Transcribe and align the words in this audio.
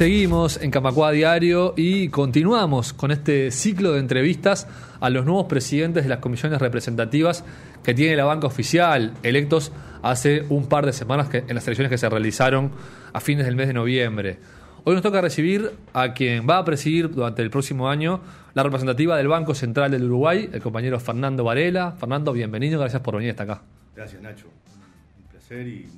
Seguimos 0.00 0.58
en 0.62 0.70
Camacua 0.70 1.12
Diario 1.12 1.74
y 1.76 2.08
continuamos 2.08 2.94
con 2.94 3.10
este 3.10 3.50
ciclo 3.50 3.92
de 3.92 4.00
entrevistas 4.00 4.66
a 4.98 5.10
los 5.10 5.26
nuevos 5.26 5.44
presidentes 5.44 6.04
de 6.04 6.08
las 6.08 6.20
comisiones 6.20 6.58
representativas 6.58 7.44
que 7.84 7.92
tiene 7.92 8.16
la 8.16 8.24
banca 8.24 8.46
oficial, 8.46 9.12
electos 9.22 9.72
hace 10.00 10.46
un 10.48 10.70
par 10.70 10.86
de 10.86 10.94
semanas 10.94 11.28
en 11.34 11.54
las 11.54 11.66
elecciones 11.66 11.90
que 11.90 11.98
se 11.98 12.08
realizaron 12.08 12.70
a 13.12 13.20
fines 13.20 13.44
del 13.44 13.56
mes 13.56 13.66
de 13.66 13.74
noviembre. 13.74 14.38
Hoy 14.84 14.94
nos 14.94 15.02
toca 15.02 15.20
recibir 15.20 15.70
a 15.92 16.14
quien 16.14 16.48
va 16.48 16.56
a 16.56 16.64
presidir 16.64 17.10
durante 17.10 17.42
el 17.42 17.50
próximo 17.50 17.90
año 17.90 18.22
la 18.54 18.62
representativa 18.62 19.18
del 19.18 19.28
Banco 19.28 19.54
Central 19.54 19.90
del 19.90 20.04
Uruguay, 20.04 20.48
el 20.50 20.62
compañero 20.62 20.98
Fernando 20.98 21.44
Varela. 21.44 21.92
Fernando, 22.00 22.32
bienvenido, 22.32 22.80
gracias 22.80 23.02
por 23.02 23.16
venir 23.16 23.32
hasta 23.32 23.42
acá. 23.42 23.62
Gracias, 23.94 24.22
Nacho. 24.22 24.46
Un 24.46 25.30
placer 25.30 25.68
y 25.68 25.90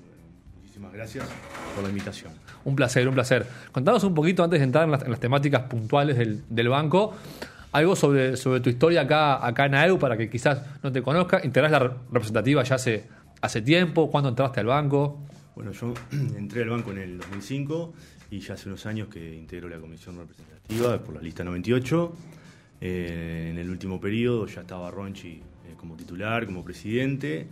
muchísimas 0.72 0.92
gracias 0.94 1.28
por 1.74 1.84
la 1.84 1.90
invitación. 1.90 2.32
Un 2.64 2.74
placer, 2.74 3.06
un 3.06 3.12
placer. 3.12 3.46
Contanos 3.72 4.04
un 4.04 4.14
poquito 4.14 4.42
antes 4.42 4.58
de 4.58 4.64
entrar 4.64 4.84
en 4.84 4.90
las, 4.92 5.20
temáticas 5.20 5.64
puntuales 5.64 6.16
del, 6.16 6.68
banco, 6.70 7.12
algo 7.72 7.94
sobre, 7.94 8.38
sobre 8.38 8.60
tu 8.60 8.70
historia 8.70 9.02
acá, 9.02 9.46
acá 9.46 9.66
en 9.66 9.74
AEU 9.74 9.98
para 9.98 10.16
que 10.16 10.30
quizás 10.30 10.62
no 10.82 10.90
te 10.90 11.02
conozca. 11.02 11.42
Integrás 11.44 11.72
la 11.72 11.78
representativa 11.78 12.62
ya 12.62 12.76
hace, 12.76 13.04
hace 13.42 13.60
tiempo, 13.60 14.10
¿cuándo 14.10 14.30
entraste 14.30 14.60
al 14.60 14.66
banco? 14.66 15.20
Bueno, 15.54 15.72
yo 15.72 15.92
entré 16.38 16.62
al 16.62 16.70
banco 16.70 16.90
en 16.92 16.98
el 16.98 17.18
2005 17.18 17.92
y 18.30 18.40
ya 18.40 18.54
hace 18.54 18.70
unos 18.70 18.86
años 18.86 19.08
que 19.08 19.34
integro 19.34 19.68
la 19.68 19.78
comisión 19.78 20.16
representativa 20.16 20.98
por 21.02 21.16
la 21.16 21.20
lista 21.20 21.44
98. 21.44 22.12
Eh, 22.80 23.48
en 23.50 23.58
el 23.58 23.68
último 23.68 24.00
periodo 24.00 24.46
ya 24.46 24.62
estaba 24.62 24.90
Ronchi 24.90 25.32
eh, 25.32 25.42
como 25.76 25.96
titular, 25.96 26.46
como 26.46 26.64
presidente, 26.64 27.46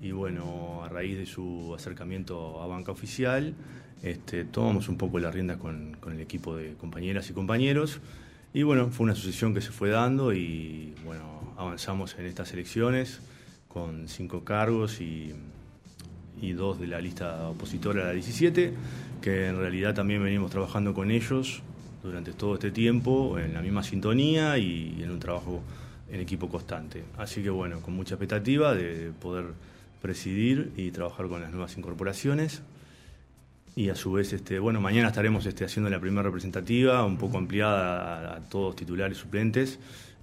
y 0.00 0.12
bueno, 0.12 0.82
a 0.84 0.88
raíz 0.88 1.18
de 1.18 1.26
su 1.26 1.74
acercamiento 1.74 2.62
a 2.62 2.66
banca 2.66 2.92
oficial, 2.92 3.54
este, 4.02 4.44
tomamos 4.44 4.88
un 4.88 4.98
poco 4.98 5.18
la 5.18 5.30
rienda 5.30 5.58
con, 5.58 5.96
el 6.06 6.20
equipo 6.20 6.56
de 6.56 6.74
compañeras 6.74 7.30
y 7.30 7.32
compañeros, 7.32 8.00
y 8.52 8.62
bueno, 8.62 8.88
fue 8.90 9.04
una 9.04 9.14
sucesión 9.14 9.54
que 9.54 9.60
se 9.60 9.70
fue 9.70 9.90
dando 9.90 10.32
y 10.32 10.94
bueno, 11.04 11.54
avanzamos 11.56 12.16
en 12.18 12.26
estas 12.26 12.52
elecciones 12.52 13.20
con 13.68 14.08
cinco 14.08 14.44
cargos 14.44 15.00
y, 15.00 15.34
y 16.40 16.52
dos 16.52 16.78
de 16.78 16.86
la 16.86 17.00
lista 17.00 17.48
opositora 17.48 18.02
a 18.02 18.06
la 18.06 18.12
17 18.12 18.72
que 19.20 19.48
en 19.48 19.56
realidad 19.56 19.94
también 19.94 20.22
venimos 20.22 20.50
trabajando 20.50 20.92
con 20.92 21.10
ellos 21.10 21.62
durante 22.02 22.32
todo 22.32 22.54
este 22.54 22.70
tiempo 22.70 23.38
en 23.38 23.54
la 23.54 23.62
misma 23.62 23.82
sintonía 23.82 24.58
y 24.58 25.02
en 25.02 25.10
un 25.10 25.18
trabajo 25.18 25.62
en 26.10 26.20
equipo 26.20 26.48
constante. 26.50 27.02
Así 27.16 27.42
que 27.42 27.48
bueno, 27.48 27.80
con 27.80 27.94
mucha 27.94 28.16
expectativa 28.16 28.74
de 28.74 29.12
poder 29.12 29.46
presidir 30.04 30.70
y 30.76 30.90
trabajar 30.90 31.28
con 31.28 31.40
las 31.40 31.50
nuevas 31.50 31.78
incorporaciones. 31.78 32.60
Y 33.74 33.88
a 33.88 33.94
su 33.94 34.12
vez, 34.12 34.34
este, 34.34 34.58
bueno, 34.58 34.78
mañana 34.78 35.08
estaremos 35.08 35.46
este, 35.46 35.64
haciendo 35.64 35.88
la 35.88 35.98
primera 35.98 36.24
representativa, 36.24 37.06
un 37.06 37.16
poco 37.16 37.38
ampliada 37.38 38.36
a, 38.36 38.40
todos 38.40 38.76
titulares 38.76 39.16
suplentes. 39.16 39.78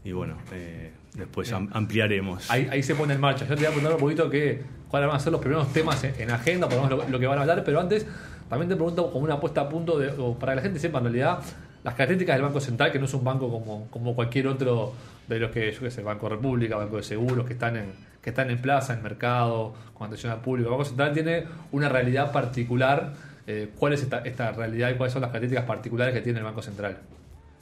Y 0.05 0.11
bueno, 0.11 0.37
eh, 0.53 0.91
después 1.15 1.51
ampliaremos. 1.51 2.51
Ahí, 2.51 2.83
se 2.83 2.93
pone 2.93 3.15
en 3.15 3.21
marcha. 3.21 3.47
Yo 3.47 3.55
te 3.55 3.61
voy 3.61 3.65
a 3.65 3.69
preguntar 3.69 3.93
un 3.93 3.99
poquito 3.99 4.29
que, 4.29 4.61
cuáles 4.87 5.07
van 5.07 5.15
a 5.17 5.19
ser 5.19 5.31
los 5.31 5.41
primeros 5.41 5.73
temas 5.73 6.03
en, 6.03 6.29
agenda, 6.29 6.69
por 6.69 6.87
lo, 6.87 7.09
lo, 7.09 7.19
que 7.19 7.25
van 7.25 7.39
a 7.39 7.41
hablar, 7.41 7.63
pero 7.63 7.79
antes 7.79 8.05
también 8.49 8.69
te 8.69 8.75
pregunto 8.75 9.11
como 9.11 9.25
una 9.25 9.33
apuesta 9.33 9.61
a 9.61 9.69
punto, 9.69 9.97
de, 9.97 10.09
para 10.39 10.51
que 10.51 10.55
la 10.57 10.61
gente 10.61 10.79
sepa 10.79 10.99
en 10.99 11.05
realidad 11.05 11.39
las 11.83 11.95
características 11.95 12.35
del 12.35 12.43
Banco 12.43 12.59
Central, 12.59 12.91
que 12.91 12.99
no 12.99 13.05
es 13.05 13.13
un 13.13 13.23
banco 13.23 13.49
como, 13.49 13.87
como 13.89 14.15
cualquier 14.15 14.47
otro 14.47 14.93
de 15.27 15.39
los 15.39 15.51
que, 15.51 15.71
yo 15.71 15.79
qué 15.79 15.91
sé, 15.91 16.03
Banco 16.03 16.29
República, 16.29 16.75
Banco 16.75 16.97
de 16.97 17.03
Seguros, 17.03 17.45
que 17.45 17.53
están 17.53 17.77
en, 17.77 17.85
que 18.21 18.29
están 18.29 18.51
en 18.51 18.61
plaza, 18.61 18.93
en 18.93 19.01
mercado, 19.01 19.73
con 19.93 20.07
atención 20.07 20.31
al 20.31 20.41
público. 20.41 20.69
El 20.69 20.71
Banco 20.71 20.85
Central 20.85 21.13
tiene 21.13 21.45
una 21.71 21.89
realidad 21.89 22.31
particular. 22.31 23.13
Eh, 23.47 23.69
¿Cuál 23.77 23.93
es 23.93 24.03
esta, 24.03 24.51
realidad 24.51 24.91
y 24.91 24.95
cuáles 24.95 25.13
son 25.13 25.21
las 25.21 25.31
características 25.31 25.65
particulares 25.65 26.13
que 26.13 26.21
tiene 26.21 26.39
el 26.39 26.45
Banco 26.45 26.61
Central? 26.61 26.99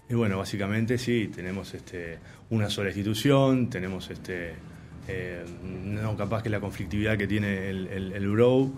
Y 0.10 0.16
bueno, 0.16 0.40
básicamente 0.40 0.98
sí, 0.98 1.32
tenemos 1.34 1.74
este, 1.74 2.18
una 2.50 2.70
sola 2.70 2.90
institución, 2.90 3.70
tenemos 3.70 4.10
este, 4.10 4.54
eh, 5.08 5.46
no 5.64 6.18
capaz 6.18 6.44
que 6.44 6.50
la 6.50 6.60
conflictividad 6.60 7.18
que 7.18 7.28
tiene 7.28 7.70
el, 7.70 7.88
el, 7.88 8.12
el 8.14 8.28
Bureau 8.28 8.74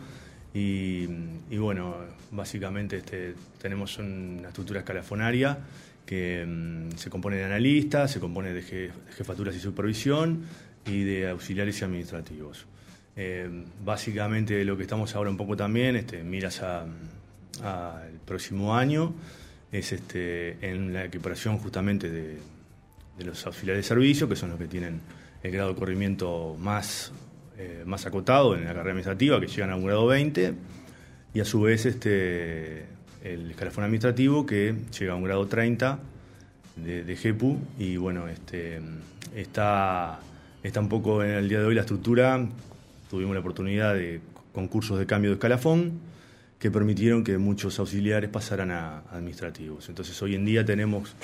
y, 0.53 1.07
bueno, 1.57 1.95
básicamente 2.31 2.97
este, 2.97 3.35
tenemos 3.61 3.97
una 3.99 4.49
estructura 4.49 4.81
escalafonaria 4.81 5.57
que 6.05 6.45
mm, 6.45 6.97
se 6.97 7.09
compone 7.09 7.37
de 7.37 7.45
analistas, 7.45 8.11
se 8.11 8.19
compone 8.19 8.53
de, 8.53 8.91
jefaturas 9.15 9.55
y 9.55 9.59
supervisión 9.59 10.43
y 10.85 11.03
de 11.03 11.29
auxiliares 11.29 11.79
y 11.79 11.85
administrativos. 11.85 12.65
Eh, 13.15 13.49
básicamente 13.83 14.63
lo 14.65 14.75
que 14.75 14.83
estamos 14.83 15.15
ahora 15.15 15.29
un 15.29 15.37
poco 15.37 15.55
también, 15.55 15.95
este, 15.95 16.23
miras 16.23 16.61
al 16.61 16.89
próximo 18.25 18.75
año, 18.75 19.13
es 19.71 19.93
este, 19.93 20.57
en 20.69 20.91
la 20.91 21.05
equiparación 21.05 21.59
justamente 21.59 22.09
de, 22.09 22.37
de 23.17 23.25
los 23.25 23.45
auxiliares 23.45 23.85
de 23.85 23.87
servicio, 23.87 24.27
que 24.27 24.35
son 24.35 24.49
los 24.49 24.59
que 24.59 24.67
tienen 24.67 24.99
el 25.43 25.51
grado 25.51 25.69
de 25.69 25.79
corrimiento 25.79 26.57
más 26.59 27.13
eh, 27.61 27.83
más 27.85 28.07
acotado 28.07 28.55
en 28.55 28.61
la 28.61 28.69
carrera 28.69 28.89
administrativa, 28.89 29.39
que 29.39 29.45
llegan 29.45 29.69
a 29.69 29.75
un 29.75 29.85
grado 29.85 30.07
20, 30.07 30.55
y 31.35 31.39
a 31.39 31.45
su 31.45 31.61
vez 31.61 31.85
este, 31.85 32.85
el 33.23 33.51
escalafón 33.51 33.83
administrativo, 33.83 34.47
que 34.47 34.73
llega 34.97 35.13
a 35.13 35.15
un 35.15 35.23
grado 35.23 35.45
30 35.45 35.99
de, 36.77 37.03
de 37.03 37.15
GEPU, 37.15 37.59
y 37.77 37.97
bueno, 37.97 38.27
este, 38.27 38.81
está, 39.35 40.21
está 40.63 40.79
un 40.79 40.89
poco 40.89 41.23
en 41.23 41.29
el 41.29 41.49
día 41.49 41.59
de 41.59 41.65
hoy 41.65 41.75
la 41.75 41.81
estructura, 41.81 42.43
tuvimos 43.11 43.35
la 43.35 43.41
oportunidad 43.41 43.93
de 43.93 44.21
concursos 44.53 44.97
de 44.97 45.05
cambio 45.05 45.29
de 45.29 45.35
escalafón, 45.35 45.99
que 46.57 46.71
permitieron 46.71 47.23
que 47.23 47.37
muchos 47.37 47.77
auxiliares 47.77 48.29
pasaran 48.31 48.71
a 48.71 49.03
administrativos. 49.11 49.87
Entonces 49.89 50.19
hoy 50.23 50.33
en 50.33 50.45
día 50.45 50.65
tenemos 50.65 51.15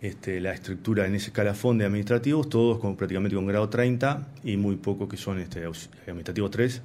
este, 0.00 0.40
la 0.40 0.52
estructura 0.52 1.06
en 1.06 1.14
ese 1.14 1.28
escalafón 1.28 1.78
de 1.78 1.84
administrativos, 1.84 2.48
todos 2.48 2.78
con, 2.78 2.96
prácticamente 2.96 3.34
con 3.34 3.46
grado 3.46 3.68
30 3.68 4.28
y 4.44 4.56
muy 4.56 4.76
pocos 4.76 5.08
que 5.08 5.16
son 5.16 5.40
este, 5.40 5.64
administrativos 5.64 6.50
3 6.50 6.82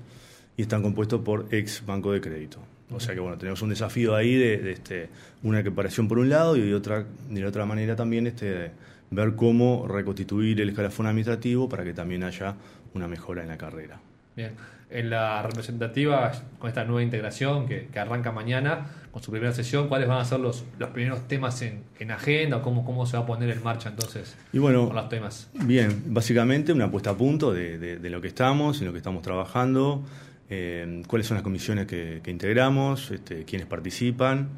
y 0.58 0.62
están 0.64 0.82
compuestos 0.82 1.22
por 1.22 1.48
ex 1.52 1.86
banco 1.86 2.12
de 2.12 2.22
crédito. 2.22 2.60
O 2.92 3.00
sea 3.00 3.14
que 3.14 3.20
bueno, 3.20 3.38
tenemos 3.38 3.62
un 3.62 3.70
desafío 3.70 4.16
ahí 4.16 4.36
de, 4.36 4.72
este, 4.72 5.10
una 5.42 5.60
equiparación 5.60 6.08
por 6.08 6.20
un 6.20 6.30
lado 6.30 6.56
y 6.56 6.62
de 6.62 6.76
otra, 6.76 7.06
de 7.30 7.46
otra 7.46 7.66
manera 7.66 7.96
también 7.96 8.28
este, 8.28 8.72
ver 9.10 9.36
cómo 9.36 9.88
reconstituir 9.88 10.60
el 10.62 10.70
escalafón 10.70 11.08
administrativo 11.08 11.70
para 11.70 11.84
que 11.84 11.94
también 11.94 12.24
haya 12.24 12.56
una 12.94 13.08
mejora 13.08 13.42
en 13.42 13.48
la 13.48 13.58
carrera. 13.58 14.00
Bien, 14.36 14.54
en 14.90 15.10
la 15.10 15.42
representativa, 15.42 16.32
con 16.60 16.68
esta 16.68 16.84
nueva 16.86 17.02
integración 17.02 17.68
que, 17.68 17.88
arranca 18.00 18.32
mañana, 18.32 18.86
con 19.12 19.24
su 19.24 19.32
primera 19.32 19.52
sesión, 19.52 19.88
¿cuáles 19.88 20.08
van 20.08 20.20
a 20.20 20.26
ser 20.26 20.40
los, 20.40 20.66
los 20.78 20.90
primeros 20.90 21.28
temas 21.28 21.62
en, 21.62 21.84
agenda 22.12 22.58
o 22.58 22.62
cómo, 22.62 22.86
cómo 22.86 23.06
se 23.06 23.18
va 23.18 23.24
a 23.24 23.26
poner 23.26 23.50
en 23.50 23.64
marcha 23.64 23.90
entonces 23.90 24.36
y 24.52 24.60
bueno, 24.60 24.86
con 24.88 24.96
los 24.96 25.10
temas? 25.10 25.50
Bien, 25.54 26.04
básicamente 26.08 26.74
una 26.74 26.92
puesta 26.92 27.12
a 27.12 27.18
punto 27.18 27.54
de, 27.54 27.98
lo 28.02 28.22
que 28.22 28.28
estamos, 28.28 28.82
en 28.82 28.88
lo 28.88 28.92
que 28.92 28.98
estamos 28.98 29.24
trabajando, 29.24 30.04
eh, 30.50 31.02
cuáles 31.08 31.28
son 31.28 31.36
las 31.36 31.44
comisiones 31.44 31.88
que, 31.88 32.22
integramos, 32.28 33.10
este, 33.12 33.46
quiénes 33.46 33.68
participan 33.68 34.50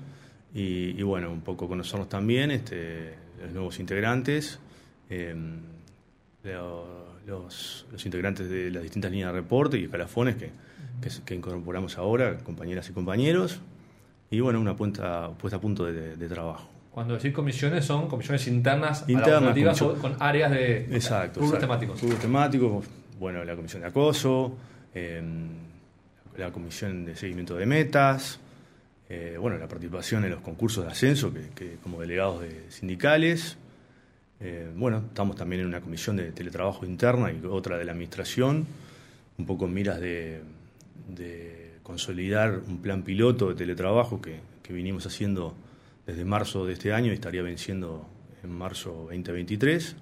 y, 0.54 1.02
bueno, 1.04 1.32
un 1.32 1.42
poco 1.42 1.68
conocernos 1.68 2.10
también, 2.10 2.52
este, 2.52 3.14
los 3.42 3.52
nuevos 3.54 3.80
integrantes. 3.80 4.60
Eh, 5.10 5.36
los, 7.26 7.86
integrantes 8.06 8.50
de 8.50 8.72
las 8.72 8.84
distintas 8.84 9.12
líneas 9.12 9.34
de 9.34 9.40
reporte 9.40 9.80
y 9.80 9.86
escalafones 9.86 10.36
que, 10.36 10.52
que, 11.26 11.36
incorporamos 11.36 11.98
ahora, 11.98 12.38
compañeras 12.38 12.90
y 12.90 12.94
compañeros, 12.94 13.60
y 14.30 14.40
bueno, 14.40 14.60
una 14.60 14.76
puesta, 14.76 15.30
puesta 15.32 15.58
a 15.58 15.62
punto 15.62 15.86
de, 15.86 16.28
trabajo. 16.28 16.70
Cuando 16.92 17.16
decís 17.16 17.34
comisiones 17.34 17.84
son 17.84 18.08
comisiones 18.08 18.48
internas, 18.48 19.04
internas 19.08 19.80
con 19.80 20.16
áreas 20.20 20.52
de 20.52 20.86
exacto, 20.96 21.42
temáticos. 21.60 22.00
temáticos, 22.20 22.86
bueno, 23.20 23.44
la 23.44 23.56
comisión 23.56 23.82
de 23.82 23.90
acoso, 23.90 24.56
em, 24.94 25.50
la 26.38 26.52
comisión 26.52 27.06
de 27.06 27.16
seguimiento 27.16 27.56
de 27.56 27.66
metas, 27.66 28.40
eh, 29.10 29.36
bueno, 29.40 29.58
la 29.58 29.68
participación 29.68 30.24
en 30.24 30.32
los 30.32 30.40
concursos 30.40 30.86
de 30.86 30.92
ascenso 30.92 31.34
que 31.54 31.78
como 31.84 32.00
delegados 32.00 32.42
de 32.42 32.66
sindicales, 32.70 33.58
eh, 34.40 34.70
bueno, 34.76 35.04
estamos 35.08 35.36
también 35.36 35.62
en 35.62 35.68
una 35.68 35.82
comisión 35.82 36.18
de 36.18 36.32
teletrabajo 36.32 36.86
interna 36.86 37.32
y 37.32 37.46
otra 37.46 37.78
de 37.78 37.86
la 37.86 37.94
administración, 37.94 38.66
un 39.38 39.46
poco 39.46 39.66
en 39.66 39.74
miras 39.74 40.00
de, 40.00 40.42
consolidar 41.84 42.62
un 42.68 42.82
plan 42.82 43.04
piloto 43.04 43.50
de 43.50 43.56
teletrabajo 43.56 44.22
que, 44.22 44.56
vinimos 44.68 45.06
haciendo 45.06 45.54
desde 46.08 46.26
marzo 46.26 46.66
de 46.66 46.74
este 46.74 46.92
año 46.92 47.12
y 47.12 47.14
estaría 47.14 47.44
venciendo 47.44 48.10
en 48.44 48.50
marzo 48.50 49.08
2023. 49.12 49.96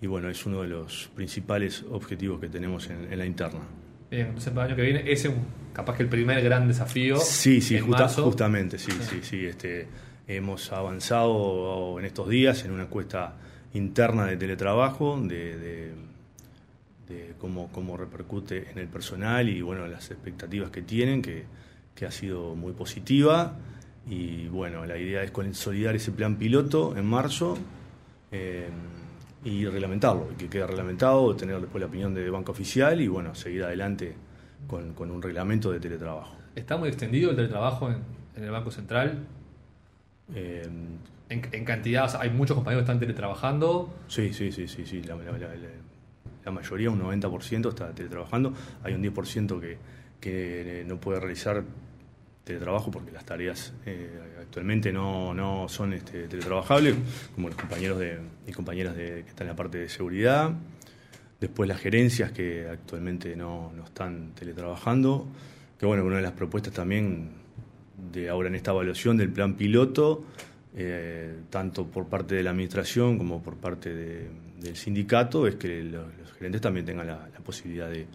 Y 0.00 0.06
bueno, 0.06 0.30
es 0.30 0.46
uno 0.46 0.62
de 0.62 0.68
los 0.68 1.10
principales 1.16 1.84
objetivos 1.90 2.38
que 2.40 2.48
tenemos 2.48 2.88
en, 2.88 3.18
la 3.18 3.26
interna. 3.26 3.60
Bien, 4.08 4.28
entonces 4.28 4.52
el 4.52 4.58
año 4.60 4.76
que 4.76 4.82
viene, 4.82 5.10
ese 5.10 5.28
es 5.28 5.34
capaz 5.72 5.96
que 5.96 6.04
el 6.04 6.08
primer 6.08 6.40
gran 6.40 6.68
desafío. 6.68 7.16
Sí, 7.16 7.60
sí, 7.60 7.80
justamente, 7.80 8.78
sí, 8.78 8.92
sí, 9.00 9.18
sí. 9.22 9.44
Este, 9.44 9.88
hemos 10.28 10.70
avanzado 10.70 11.98
en 11.98 12.04
estos 12.04 12.28
días 12.28 12.64
en 12.64 12.70
una 12.70 12.84
encuesta 12.84 13.34
interna 13.76 14.26
de 14.26 14.36
teletrabajo, 14.36 15.20
de, 15.20 15.92
cómo, 17.38 17.70
cómo, 17.72 17.96
repercute 17.96 18.70
en 18.70 18.78
el 18.78 18.88
personal 18.88 19.48
y 19.48 19.60
bueno, 19.62 19.86
las 19.86 20.10
expectativas 20.10 20.70
que 20.70 20.82
tienen, 20.82 21.22
que, 21.22 21.44
ha 22.04 22.10
sido 22.10 22.54
muy 22.54 22.72
positiva. 22.72 23.56
Y 24.08 24.48
bueno, 24.48 24.86
la 24.86 24.96
idea 24.96 25.22
es 25.22 25.30
consolidar 25.30 25.96
ese 25.96 26.12
plan 26.12 26.36
piloto 26.36 26.96
en 26.96 27.06
marzo 27.06 27.58
eh, 28.30 28.68
y 29.44 29.64
reglamentarlo, 29.66 30.28
y 30.32 30.36
que 30.36 30.48
quede 30.48 30.66
reglamentado, 30.66 31.34
tener 31.34 31.60
después 31.60 31.80
la 31.80 31.86
opinión 31.86 32.14
de 32.14 32.28
banco 32.30 32.52
oficial 32.52 33.00
y 33.00 33.08
bueno, 33.08 33.34
seguir 33.34 33.64
adelante 33.64 34.14
con, 34.66 34.94
con 34.94 35.10
un 35.10 35.22
reglamento 35.22 35.72
de 35.72 35.80
teletrabajo. 35.80 36.36
¿Está 36.54 36.76
muy 36.76 36.88
extendido 36.88 37.30
el 37.30 37.36
teletrabajo 37.36 37.90
en, 37.90 37.98
en 38.36 38.44
el 38.44 38.50
Banco 38.50 38.70
Central? 38.70 39.26
Eh, 40.34 40.68
En, 41.28 41.42
en 41.52 41.64
cantidad, 41.64 42.14
hay 42.20 42.30
muchos 42.30 42.54
compañeros 42.54 42.82
que 42.82 42.92
están 42.92 43.00
teletrabajando. 43.00 43.94
Sí, 44.06 44.32
sí, 44.32 44.52
sí, 44.52 44.68
sí, 44.68 44.86
sí. 44.86 45.02
La, 45.02 45.16
mayoría, 46.52 46.90
un 46.90 47.00
90% 47.00 47.68
está 47.68 47.92
teletrabajando. 47.92 48.52
Hay 48.84 48.94
un 48.94 49.02
10% 49.02 49.60
que, 49.60 49.78
que 50.20 50.84
no 50.86 51.00
puede 51.00 51.18
realizar 51.18 51.64
teletrabajo 52.46 52.92
porque 52.92 53.10
las 53.10 53.24
tareas 53.24 53.72
eh, 53.86 54.08
actualmente 54.40 54.92
no, 54.92 55.34
no 55.34 55.68
son 55.68 55.92
este, 55.92 56.28
teletrabajables, 56.28 56.94
como 57.34 57.48
los 57.48 57.56
compañeros 57.56 57.98
de, 57.98 58.20
y 58.46 58.52
compañeras 58.52 58.94
de, 58.94 59.24
que 59.24 59.30
están 59.30 59.48
en 59.48 59.52
la 59.52 59.56
parte 59.56 59.78
de 59.78 59.88
seguridad. 59.88 60.52
Después 61.40 61.68
las 61.68 61.80
gerencias 61.80 62.30
que 62.30 62.68
actualmente 62.68 63.34
no, 63.34 63.72
no 63.76 63.84
están 63.84 64.32
teletrabajando. 64.34 65.26
Que 65.76 65.86
bueno, 65.86 66.04
una 66.04 66.16
de 66.16 66.22
las 66.22 66.32
propuestas 66.32 66.72
también 66.72 67.30
de 68.12 68.28
ahora 68.28 68.48
en 68.48 68.54
esta 68.54 68.70
evaluación 68.70 69.16
del 69.16 69.30
plan 69.30 69.54
piloto, 69.54 70.24
eh, 70.78 71.34
tanto 71.48 71.86
por 71.86 72.06
parte 72.06 72.34
de 72.34 72.42
la 72.42 72.50
administración 72.50 73.16
como 73.16 73.42
por 73.42 73.56
parte 73.56 73.94
de- 73.94 74.28
del 74.60 74.76
sindicato, 74.76 75.46
es 75.46 75.54
que 75.56 75.82
los, 75.82 76.04
gerentes 76.38 76.60
también 76.60 76.84
tengan 76.84 77.06
la, 77.06 77.28
posibilidad 77.44 77.88
de, 77.88 78.06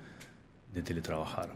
teletrabajar. 0.83 1.49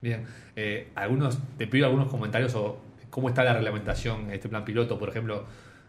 Bien, 0.00 0.24
eh, 0.54 0.88
algunos, 0.94 1.38
te 1.58 1.66
pido 1.66 1.86
algunos 1.86 2.08
comentarios 2.08 2.54
o 2.54 2.78
cómo 3.10 3.28
está 3.30 3.42
la 3.42 3.54
reglamentación 3.54 4.26
en 4.26 4.32
este 4.32 4.48
plan 4.48 4.64
piloto, 4.64 4.98
por 4.98 5.08
ejemplo, 5.08 5.44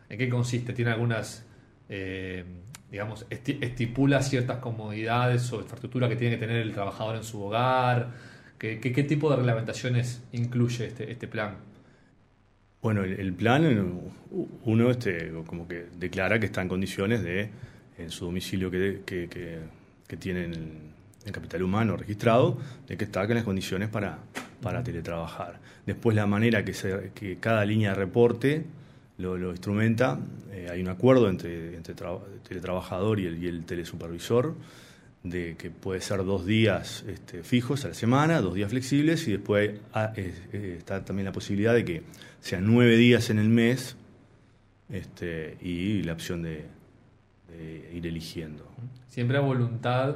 en 0.09 0.18
qué 0.18 0.30
consiste, 0.30 0.73
tiene 0.73 0.91
algunas, 0.91 1.45
eh, 1.89 2.45
digamos, 2.89 3.27
esti- 3.30 3.57
estipula 3.62 4.21
ciertas 4.21 4.57
comodidades 4.59 5.51
o 5.53 5.59
infraestructura 5.59 6.07
que 6.09 6.15
tiene 6.15 6.35
que 6.35 6.39
tener 6.47 6.62
el 6.62 6.71
trabajador 6.73 7.18
en 7.18 7.23
su 7.23 7.44
hogar, 7.44 8.12
¿qué, 8.57 8.80
qué, 8.80 8.91
qué 8.94 9.03
tipo 9.03 9.30
de 9.30 9.35
reglamentaciones 9.35 10.23
incluye 10.31 10.88
este, 10.88 11.12
este 11.12 11.27
plan? 11.27 11.67
Bueno, 12.81 13.03
el, 13.03 13.19
el 13.19 13.33
plan, 13.33 14.01
uno 14.63 14.91
este, 14.91 15.31
como 15.45 15.68
que 15.68 15.88
declara 15.97 16.39
que 16.39 16.45
está 16.45 16.62
en 16.62 16.69
condiciones 16.69 17.24
de, 17.24 17.50
en 17.97 18.12
su 18.12 18.25
domicilio 18.25 18.69
que, 18.69 19.01
que, 19.06 19.27
que, 19.27 19.59
que 20.07 20.18
tiene 20.18 20.45
en 20.45 20.53
el, 20.53 21.31
capital 21.31 21.62
humano 21.63 21.97
registrado, 21.97 22.57
de 22.88 22.95
que 22.95 23.03
está 23.03 23.24
en 23.24 23.33
las 23.33 23.44
condiciones 23.44 23.89
para, 23.89 24.19
para 24.62 24.81
teletrabajar. 24.81 25.59
Después 25.85 26.15
la 26.15 26.25
manera 26.25 26.63
que, 26.63 26.74
se, 26.74 27.12
que 27.13 27.35
cada 27.38 27.65
línea 27.65 27.89
de 27.89 27.95
reporte 27.95 28.63
lo, 29.18 29.51
instrumenta, 29.51 30.19
eh, 30.53 30.69
hay 30.71 30.81
un 30.81 30.88
acuerdo 30.88 31.27
entre, 31.30 31.75
entre 31.75 31.95
tra- 31.95 32.21
teletrabajador 32.47 33.19
y 33.19 33.25
el, 33.25 33.44
y 33.44 33.47
el 33.47 33.65
telesupervisor, 33.65 34.56
de 35.29 35.56
que 35.57 35.69
puede 35.69 36.01
ser 36.01 36.24
dos 36.24 36.45
días 36.45 37.03
este, 37.07 37.44
fijos 37.44 37.85
a 37.85 37.89
la 37.89 37.94
semana, 37.94 38.41
dos 38.41 38.56
días 38.56 38.69
flexibles, 38.69 39.27
y 39.27 39.31
después 39.31 39.79
ah, 39.94 40.13
eh, 40.15 40.75
está 40.77 41.03
también 41.03 41.25
la 41.25 41.31
posibilidad 41.31 41.74
de 41.74 41.85
que 41.85 42.03
sean 42.39 42.65
nueve 42.65 42.97
días 42.97 43.29
en 43.29 43.39
el 43.39 43.50
mes 43.50 43.95
este, 44.89 45.57
y 45.62 46.03
la 46.03 46.13
opción 46.13 46.41
de, 46.41 46.65
de 47.50 47.91
ir 47.94 48.07
eligiendo. 48.07 48.68
Siempre 49.07 49.38
a 49.38 49.41
voluntad, 49.41 50.15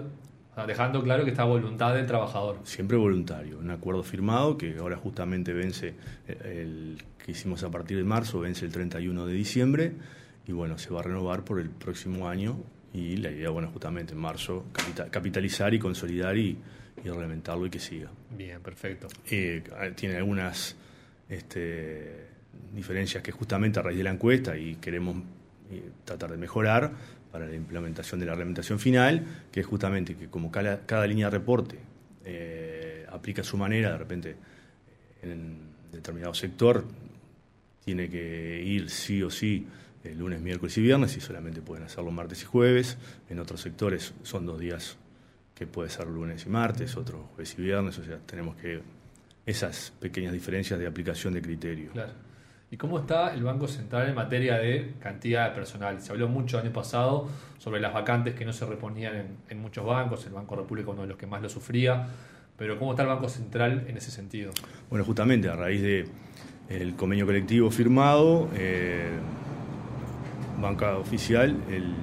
dejando 0.67 1.03
claro 1.03 1.23
que 1.23 1.31
está 1.31 1.43
a 1.43 1.45
voluntad 1.45 1.95
del 1.95 2.05
trabajador. 2.05 2.59
Siempre 2.63 2.97
voluntario, 2.97 3.59
un 3.59 3.71
acuerdo 3.71 4.03
firmado 4.03 4.57
que 4.57 4.77
ahora 4.77 4.97
justamente 4.97 5.53
vence, 5.53 5.95
eh, 6.27 6.61
el 6.61 6.97
que 7.23 7.31
hicimos 7.31 7.63
a 7.63 7.69
partir 7.69 7.97
de 7.97 8.03
marzo, 8.03 8.39
vence 8.39 8.65
el 8.65 8.71
31 8.71 9.25
de 9.25 9.33
diciembre 9.33 9.93
y 10.47 10.51
bueno, 10.51 10.77
se 10.77 10.89
va 10.91 11.01
a 11.01 11.03
renovar 11.03 11.43
por 11.43 11.59
el 11.59 11.69
próximo 11.69 12.27
año 12.27 12.57
y 12.93 13.17
la 13.17 13.31
idea, 13.31 13.49
bueno, 13.49 13.69
justamente 13.71 14.13
en 14.13 14.19
marzo 14.19 14.65
capita- 14.73 15.09
capitalizar 15.09 15.73
y 15.73 15.79
consolidar 15.79 16.37
y, 16.37 16.57
y 17.03 17.09
reglamentarlo 17.09 17.65
y 17.65 17.69
que 17.69 17.79
siga. 17.79 18.09
Bien, 18.37 18.59
perfecto. 18.61 19.07
Eh, 19.29 19.63
tiene 19.95 20.17
algunas 20.17 20.75
este, 21.29 22.27
diferencias 22.73 23.23
que 23.23 23.31
justamente 23.31 23.79
a 23.79 23.83
raíz 23.83 23.97
de 23.97 24.03
la 24.03 24.11
encuesta 24.11 24.57
y 24.57 24.75
queremos 24.75 25.15
eh, 25.71 25.89
tratar 26.03 26.31
de 26.31 26.37
mejorar 26.37 26.91
para 27.31 27.47
la 27.47 27.55
implementación 27.55 28.19
de 28.19 28.25
la 28.25 28.33
reglamentación 28.33 28.77
final, 28.77 29.25
que 29.51 29.61
es 29.61 29.65
justamente 29.65 30.15
que 30.15 30.27
como 30.27 30.51
cada, 30.51 30.85
cada 30.85 31.07
línea 31.07 31.27
de 31.27 31.37
reporte 31.37 31.77
eh, 32.25 33.05
aplica 33.09 33.41
a 33.41 33.45
su 33.45 33.55
manera, 33.57 33.91
de 33.93 33.97
repente 33.97 34.35
en 35.23 35.71
determinado 35.93 36.33
sector 36.33 36.85
tiene 37.85 38.09
que 38.09 38.61
ir 38.65 38.89
sí 38.89 39.23
o 39.23 39.29
sí 39.29 39.65
el 40.03 40.17
lunes, 40.17 40.41
miércoles 40.41 40.77
y 40.77 40.81
viernes 40.81 41.15
y 41.17 41.21
solamente 41.21 41.61
pueden 41.61 41.85
hacerlo 41.85 42.11
martes 42.11 42.41
y 42.43 42.45
jueves. 42.45 42.97
En 43.29 43.39
otros 43.39 43.61
sectores 43.61 44.13
son 44.23 44.45
dos 44.45 44.59
días 44.59 44.97
que 45.55 45.67
puede 45.67 45.89
ser 45.89 46.07
lunes 46.07 46.45
y 46.45 46.49
martes, 46.49 46.97
otros 46.97 47.21
jueves 47.35 47.55
y 47.57 47.61
viernes, 47.61 47.97
o 47.99 48.03
sea, 48.03 48.17
tenemos 48.25 48.55
que 48.55 48.81
esas 49.45 49.93
pequeñas 49.99 50.33
diferencias 50.33 50.79
de 50.79 50.87
aplicación 50.87 51.33
de 51.33 51.41
criterio. 51.41 51.91
Claro. 51.91 52.13
¿Y 52.71 52.77
cómo 52.77 52.99
está 52.99 53.33
el 53.33 53.43
Banco 53.43 53.67
Central 53.67 54.07
en 54.07 54.15
materia 54.15 54.57
de 54.57 54.93
cantidad 54.99 55.49
de 55.49 55.55
personal? 55.55 56.01
Se 56.01 56.13
habló 56.13 56.29
mucho 56.29 56.57
el 56.57 56.65
año 56.65 56.73
pasado 56.73 57.27
sobre 57.57 57.81
las 57.81 57.93
vacantes 57.93 58.33
que 58.33 58.45
no 58.45 58.53
se 58.53 58.65
reponían 58.65 59.15
en, 59.15 59.37
en 59.49 59.59
muchos 59.59 59.85
bancos, 59.85 60.25
el 60.25 60.33
Banco 60.33 60.55
República 60.55 60.91
uno 60.91 61.01
de 61.01 61.09
los 61.09 61.17
que 61.17 61.27
más 61.27 61.41
lo 61.41 61.49
sufría, 61.49 62.07
pero 62.57 62.79
¿cómo 62.79 62.91
está 62.91 63.03
el 63.03 63.09
Banco 63.09 63.27
Central 63.27 63.85
en 63.87 63.97
ese 63.97 64.09
sentido? 64.09 64.51
Bueno, 64.89 65.03
justamente 65.03 65.49
a 65.49 65.55
raíz 65.55 65.81
de 65.81 66.05
el 66.69 66.95
convenio 66.95 67.25
colectivo 67.25 67.69
firmado, 67.69 68.49
eh, 68.55 69.09
Banca 70.61 70.97
Oficial 70.97 71.55
el, 71.69 71.93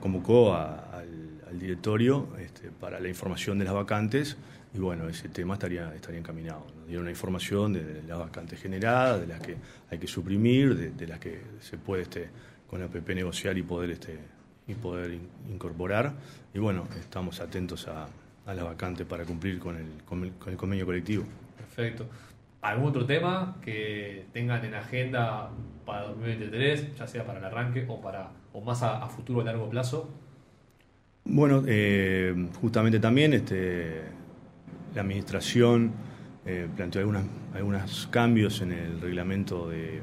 convocó 0.00 0.52
a- 0.54 0.80
al, 0.98 1.58
directorio 1.58 2.28
este, 2.40 2.68
para 2.70 2.98
la 3.00 3.08
información 3.08 3.58
de 3.58 3.64
las 3.64 3.72
vacantes 3.74 4.36
y 4.74 4.78
bueno, 4.78 5.08
ese 5.08 5.28
tema 5.28 5.54
estaría, 5.54 5.94
estaría 5.94 6.18
encaminado. 6.18 6.66
Nos 6.76 6.86
dieron 6.88 7.04
una 7.04 7.12
información 7.12 7.72
de, 7.72 8.02
las 8.02 8.18
vacantes 8.18 8.60
generadas, 8.60 9.20
de 9.20 9.28
las 9.28 9.40
que 9.40 9.54
hay 9.88 9.98
que 9.98 10.08
suprimir, 10.08 10.92
de, 10.92 11.06
las 11.06 11.20
que 11.20 11.40
se 11.60 11.78
puede 11.78 12.02
este, 12.02 12.28
con 12.68 12.80
la 12.80 12.88
PP 12.88 13.14
negociar 13.14 13.56
y 13.56 13.62
poder, 13.62 13.90
este, 13.92 14.18
y 14.66 14.74
poder 14.74 15.12
in- 15.12 15.28
incorporar. 15.48 16.12
Y 16.52 16.58
bueno, 16.58 16.88
estamos 16.98 17.38
atentos 17.40 17.86
a, 17.86 18.08
a 18.46 18.54
las 18.54 18.64
vacantes 18.64 19.06
para 19.06 19.24
cumplir 19.24 19.60
con 19.60 19.76
el, 19.76 20.02
con 20.04 20.24
el- 20.24 20.32
con 20.32 20.50
el 20.52 20.56
convenio 20.58 20.84
colectivo. 20.86 21.24
Perfecto. 21.56 22.06
¿Algún 22.64 22.88
otro 22.88 23.04
tema 23.04 23.58
que 23.62 24.24
tengan 24.32 24.64
en 24.64 24.74
agenda 24.74 25.50
para 25.84 26.04
2023, 26.04 26.96
ya 26.96 27.06
sea 27.06 27.26
para 27.26 27.38
el 27.38 27.44
arranque 27.44 27.84
o, 27.86 28.00
para, 28.00 28.30
o 28.54 28.62
más 28.62 28.82
a, 28.82 29.06
futuro 29.08 29.42
a 29.42 29.44
largo 29.44 29.68
plazo? 29.68 30.08
Bueno, 31.26 31.62
eh, 31.66 32.34
justamente 32.62 33.00
también 33.00 33.34
este, 33.34 34.04
la 34.94 35.02
administración 35.02 35.92
eh, 36.46 36.66
planteó 36.74 37.02
algunas, 37.02 37.26
algunos 37.52 38.06
cambios 38.06 38.62
en 38.62 38.72
el 38.72 38.98
reglamento 38.98 39.68
de, 39.68 40.00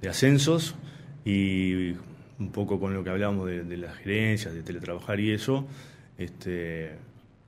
de 0.00 0.08
ascensos 0.08 0.76
y 1.24 1.96
un 2.38 2.52
poco 2.52 2.78
con 2.78 2.94
lo 2.94 3.02
que 3.02 3.10
hablábamos 3.10 3.48
de, 3.48 3.64
de 3.64 3.76
las 3.76 3.96
gerencias, 3.96 4.54
de 4.54 4.62
teletrabajar 4.62 5.18
y 5.18 5.32
eso, 5.32 5.66
este, 6.16 6.92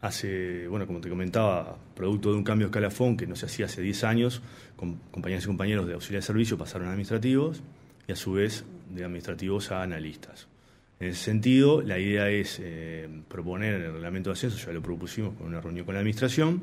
hace, 0.06 0.68
bueno, 0.68 0.86
como 0.86 1.00
te 1.00 1.08
comentaba, 1.08 1.78
producto 1.96 2.30
de 2.30 2.36
un 2.36 2.44
cambio 2.44 2.66
de 2.66 2.70
escalafón 2.70 3.16
que 3.16 3.26
no 3.26 3.36
se 3.36 3.46
hacía 3.46 3.66
hace 3.66 3.80
10 3.80 4.04
años, 4.04 4.42
con 4.76 4.96
compañeras 5.10 5.44
y 5.44 5.46
compañeros 5.46 5.86
de 5.86 5.94
auxiliar 5.94 6.20
de 6.22 6.26
servicio 6.26 6.58
pasaron 6.58 6.88
a 6.88 6.90
administrativos 6.90 7.62
y 8.06 8.12
a 8.12 8.16
su 8.16 8.32
vez 8.34 8.64
de 8.94 9.02
administrativos 9.04 9.70
a 9.72 9.82
analistas. 9.82 10.46
En 11.00 11.08
ese 11.08 11.24
sentido, 11.24 11.80
la 11.80 11.98
idea 11.98 12.28
es 12.28 12.60
eh, 12.62 13.08
proponer 13.28 13.74
en 13.76 13.82
el 13.82 13.92
reglamento 13.94 14.30
de 14.30 14.34
ascenso, 14.34 14.58
ya 14.66 14.72
lo 14.72 14.82
propusimos 14.82 15.34
con 15.34 15.46
una 15.46 15.60
reunión 15.60 15.86
con 15.86 15.94
la 15.94 16.00
administración, 16.00 16.62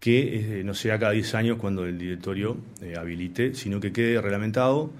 que 0.00 0.60
eh, 0.60 0.64
no 0.64 0.74
sea 0.74 0.98
cada 0.98 1.12
10 1.12 1.34
años 1.34 1.58
cuando 1.58 1.84
el 1.84 1.98
directorio 1.98 2.56
eh, 2.80 2.94
habilite, 2.96 3.54
sino 3.54 3.78
que 3.78 3.92
quede 3.92 4.20
reglamentado, 4.20 4.90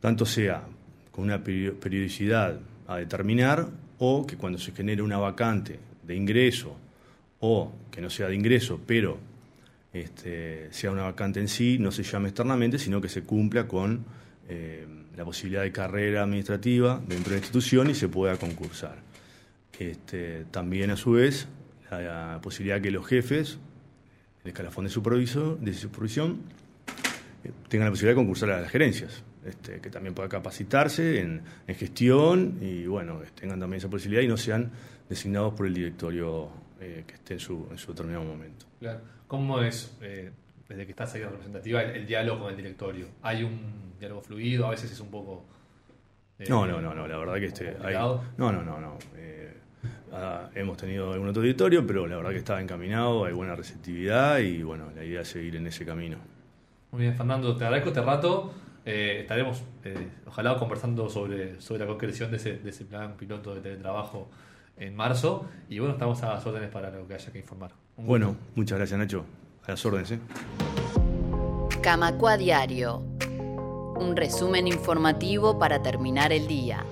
tanto 0.00 0.26
sea 0.26 0.62
con 1.10 1.24
una 1.24 1.42
perio- 1.42 1.74
periodicidad 1.74 2.60
a 2.86 2.98
determinar 2.98 3.66
o 3.98 4.26
que 4.26 4.36
cuando 4.36 4.58
se 4.58 4.72
genere 4.72 5.02
una 5.02 5.18
vacante 5.18 5.78
de 6.06 6.14
ingreso 6.14 6.76
o 7.46 7.70
que 7.90 8.00
no 8.00 8.08
sea 8.08 8.28
de 8.28 8.34
ingreso, 8.34 8.80
pero 8.86 9.18
este, 9.92 10.72
sea 10.72 10.90
una 10.90 11.02
vacante 11.02 11.40
en 11.40 11.48
sí, 11.48 11.76
no 11.78 11.92
se 11.92 12.02
llame 12.02 12.28
externamente, 12.30 12.78
sino 12.78 13.02
que 13.02 13.10
se 13.10 13.22
cumpla 13.22 13.68
con 13.68 14.02
eh, 14.48 14.86
la 15.14 15.26
posibilidad 15.26 15.60
de 15.60 15.70
carrera 15.70 16.22
administrativa 16.22 17.02
dentro 17.06 17.30
de 17.30 17.36
la 17.36 17.42
institución 17.42 17.90
y 17.90 17.94
se 17.94 18.08
pueda 18.08 18.38
concursar. 18.38 18.96
Este, 19.78 20.46
también, 20.50 20.90
a 20.90 20.96
su 20.96 21.12
vez, 21.12 21.46
la, 21.90 22.00
la 22.00 22.40
posibilidad 22.40 22.80
que 22.80 22.90
los 22.90 23.06
jefes, 23.06 23.58
el 24.42 24.48
escalafón 24.48 24.84
de, 24.84 24.90
supervisión, 24.90 25.58
eh, 27.44 27.50
tengan 27.68 27.88
la 27.88 27.90
posibilidad 27.90 28.12
de 28.12 28.22
concursar 28.22 28.52
a 28.52 28.62
las 28.62 28.70
gerencias, 28.70 29.22
este, 29.44 29.80
que 29.80 29.90
también 29.90 30.14
puedan 30.14 30.30
capacitarse 30.30 31.20
en, 31.20 31.42
en 31.66 31.74
gestión 31.74 32.56
y, 32.62 32.86
bueno, 32.86 33.20
tengan 33.38 33.60
también 33.60 33.80
esa 33.80 33.90
posibilidad 33.90 34.22
y 34.22 34.28
no 34.28 34.38
sean 34.38 34.70
designados 35.10 35.52
por 35.52 35.66
el 35.66 35.74
directorio 35.74 36.63
eh, 36.84 37.04
que 37.06 37.14
esté 37.14 37.34
en 37.34 37.40
su, 37.40 37.66
en 37.70 37.78
su 37.78 37.92
determinado 37.92 38.24
momento. 38.24 38.66
Claro. 38.80 39.00
¿Cómo 39.26 39.60
es? 39.62 39.96
eh, 40.02 40.30
desde 40.68 40.84
que 40.86 40.92
estás 40.92 41.14
ahí 41.14 41.22
en 41.22 41.30
representativa, 41.30 41.82
el, 41.82 41.90
el 41.96 42.06
diálogo 42.06 42.40
con 42.44 42.50
el 42.50 42.56
directorio? 42.56 43.06
¿Hay 43.22 43.42
un 43.42 43.94
diálogo 43.98 44.20
fluido? 44.22 44.66
A 44.66 44.70
veces 44.70 44.90
es 44.92 45.00
un 45.00 45.10
poco... 45.10 45.44
eh, 46.38 46.44
No, 46.48 46.66
no, 46.66 46.80
no, 46.80 46.94
no, 46.94 47.06
la 47.06 47.16
verdad 47.18 47.34
que 47.34 47.46
este, 47.46 47.76
hay- 47.82 47.94
no, 47.94 48.22
no, 48.52 48.62
no, 48.62 48.80
no. 48.80 48.98
eh, 49.16 49.52
ah, 50.12 50.48
hemos 50.54 50.76
tenido 50.76 51.12
algún 51.12 51.28
otro 51.28 51.42
auditorio, 51.42 51.86
pero 51.86 52.06
la 52.06 52.16
verdad 52.16 52.30
que 52.30 52.38
está 52.38 52.60
encaminado, 52.60 53.24
hay 53.24 53.32
buena 53.34 53.54
receptividad 53.56 54.38
y 54.38 54.62
bueno, 54.62 54.90
la 54.96 55.04
idea 55.04 55.20
es 55.22 55.28
seguir 55.28 55.56
en 55.56 55.66
ese 55.66 55.84
camino. 55.84 56.16
Muy 56.92 57.02
bien, 57.02 57.14
Fernando, 57.16 57.56
te 57.56 57.64
agradezco 57.64 57.90
este 57.90 58.02
rato. 58.02 58.54
Eh, 58.86 59.20
estaremos, 59.22 59.62
eh, 59.84 60.08
ojalá, 60.26 60.56
conversando 60.58 61.08
sobre, 61.08 61.60
sobre 61.60 61.80
la 61.80 61.86
concreción 61.86 62.30
de 62.30 62.36
ese, 62.36 62.58
de 62.58 62.70
ese 62.70 62.84
plan 62.84 63.16
piloto 63.16 63.54
de 63.54 63.60
teletrabajo 63.60 64.28
en 64.76 64.94
marzo. 64.96 65.46
Y 65.68 65.78
bueno, 65.78 65.94
estamos 65.94 66.22
a 66.22 66.34
las 66.34 66.46
órdenes 66.46 66.70
para 66.70 66.90
lo 66.90 67.06
que 67.06 67.14
haya 67.14 67.32
que 67.32 67.38
informar. 67.38 67.72
Un 67.96 68.06
Bueno, 68.06 68.28
gusto. 68.28 68.42
muchas 68.56 68.78
gracias 68.78 68.98
Nacho, 68.98 69.24
a 69.66 69.70
las 69.72 69.84
órdenes. 69.86 70.10
¿eh? 70.12 70.18
Camacua 71.82 72.36
Diario. 72.36 73.02
Un 73.96 74.16
resumen 74.16 74.66
informativo 74.66 75.58
para 75.58 75.82
terminar 75.82 76.32
el 76.32 76.46
día. 76.46 76.84